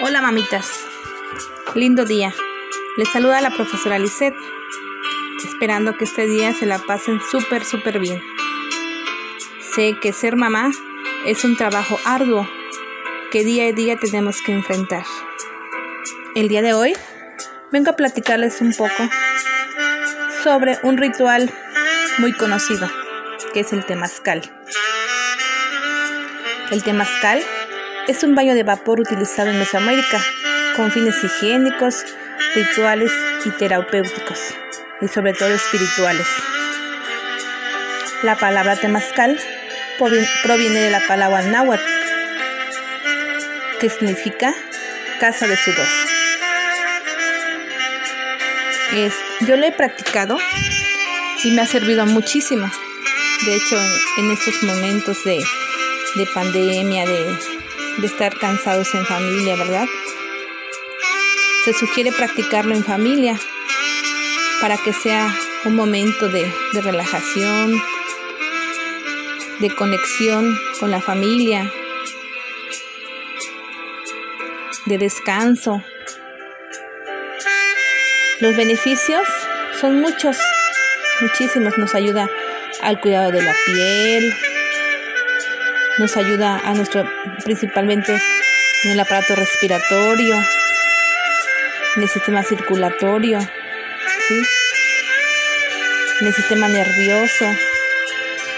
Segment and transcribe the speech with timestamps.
[0.00, 0.70] Hola mamitas,
[1.74, 2.32] lindo día.
[2.96, 4.36] Les saluda la profesora Lisette,
[5.44, 8.22] esperando que este día se la pasen súper, súper bien.
[9.74, 10.70] Sé que ser mamá
[11.26, 12.48] es un trabajo arduo
[13.32, 15.02] que día a día tenemos que enfrentar.
[16.36, 16.94] El día de hoy
[17.72, 19.02] vengo a platicarles un poco
[20.44, 21.52] sobre un ritual
[22.18, 22.88] muy conocido,
[23.52, 24.48] que es el temazcal.
[26.70, 27.42] El temazcal
[28.08, 30.18] es un baño de vapor utilizado en Mesoamérica
[30.74, 32.04] con fines higiénicos,
[32.54, 33.12] rituales
[33.44, 34.38] y terapéuticos,
[35.02, 36.26] y sobre todo espirituales.
[38.22, 39.38] La palabra temazcal
[40.42, 41.84] proviene de la palabra náhuatl,
[43.78, 44.54] que significa
[45.20, 45.86] casa de sudor.
[49.40, 50.38] yo lo he practicado
[51.44, 52.70] y me ha servido muchísimo.
[53.44, 53.78] De hecho,
[54.16, 55.44] en estos momentos de
[56.34, 57.57] pandemia, de,
[57.98, 59.86] de estar cansados en familia, ¿verdad?
[61.64, 63.38] Se sugiere practicarlo en familia
[64.60, 67.80] para que sea un momento de, de relajación,
[69.60, 71.70] de conexión con la familia,
[74.86, 75.82] de descanso.
[78.40, 79.26] Los beneficios
[79.80, 80.36] son muchos,
[81.20, 81.76] muchísimos.
[81.76, 82.30] Nos ayuda
[82.82, 84.34] al cuidado de la piel,
[85.98, 87.04] nos ayuda a nuestro,
[87.44, 88.16] principalmente
[88.84, 90.36] en el aparato respiratorio,
[91.96, 93.40] en el sistema circulatorio,
[96.20, 97.46] en el sistema nervioso,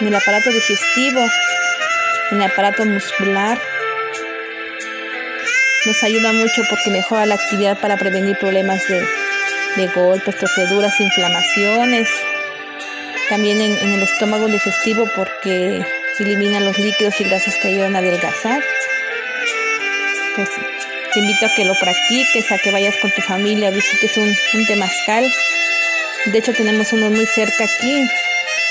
[0.00, 1.20] en el aparato digestivo,
[2.32, 3.60] en el aparato muscular.
[5.86, 12.08] Nos ayuda mucho porque mejora la actividad para prevenir problemas de, golpes, torceduras, inflamaciones.
[13.28, 15.84] También en el estómago digestivo porque
[16.24, 18.62] elimina los líquidos y grasas que ayudan a adelgazar.
[20.36, 20.48] Pues
[21.12, 24.66] te invito a que lo practiques, a que vayas con tu familia, visites un, un
[24.66, 25.26] temazcal.
[26.26, 28.04] De hecho tenemos uno muy cerca aquí,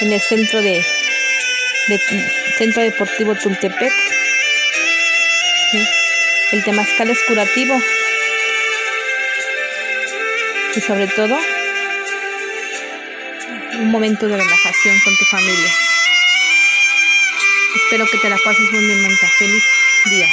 [0.00, 0.84] en el centro de,
[2.56, 3.92] Centro Deportivo Tultepec.
[6.52, 7.78] El temazcal es curativo.
[10.74, 11.38] Y sobre todo,
[13.78, 15.93] un momento de relajación con tu familia.
[17.74, 19.02] Espero que te la pases muy bien,
[19.36, 19.64] Feliz
[20.10, 20.22] día.